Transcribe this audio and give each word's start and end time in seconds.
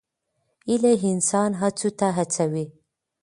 هیله 0.69 0.93
انسان 1.11 1.51
هڅو 1.61 1.89
ته 1.99 2.07
هڅوي. 2.17 2.65